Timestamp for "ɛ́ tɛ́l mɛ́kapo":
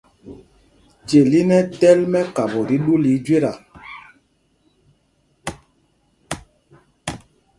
1.63-2.59